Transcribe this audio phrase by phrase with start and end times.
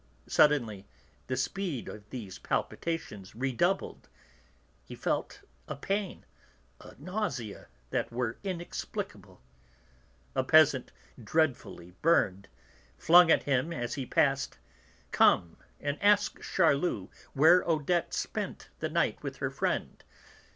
[0.25, 0.87] Suddenly
[1.27, 4.09] the speed of these palpitations redoubled,
[4.83, 6.25] he felt a pain,
[6.79, 9.43] a nausea that were inexplicable;
[10.33, 10.91] a peasant,
[11.23, 12.47] dreadfully burned,
[12.97, 14.57] flung at him as he passed:
[15.11, 20.03] "Come and ask Charlus where Odette spent the night with her friend.